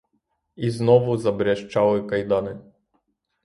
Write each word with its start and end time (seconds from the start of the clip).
І 0.55 0.69
знову 0.69 1.17
забряжчали 1.17 2.03
кайдани. 2.03 2.59